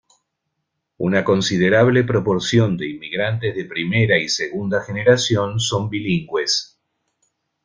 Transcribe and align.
Una 0.97 1.23
considerable 1.23 2.03
proporción 2.03 2.75
de 2.75 2.89
inmigrantes 2.89 3.55
de 3.55 3.65
primera 3.65 4.17
y 4.17 4.29
segunda 4.29 4.81
generación 4.83 5.59
son 5.59 5.91
bilingües. 5.91 6.79